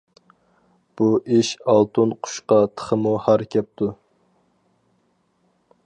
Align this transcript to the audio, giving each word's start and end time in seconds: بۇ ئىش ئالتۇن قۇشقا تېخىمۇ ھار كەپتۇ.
بۇ 1.01 1.09
ئىش 1.35 1.51
ئالتۇن 1.73 2.15
قۇشقا 2.27 2.59
تېخىمۇ 2.71 3.13
ھار 3.27 3.45
كەپتۇ. 3.57 3.91